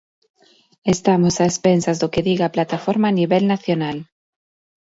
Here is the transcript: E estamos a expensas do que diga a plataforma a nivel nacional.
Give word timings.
E 0.87 0.89
estamos 0.95 1.35
a 1.37 1.45
expensas 1.51 1.97
do 2.01 2.11
que 2.13 2.25
diga 2.29 2.43
a 2.45 2.53
plataforma 2.55 3.07
a 3.09 3.17
nivel 3.19 3.43
nacional. 3.53 3.97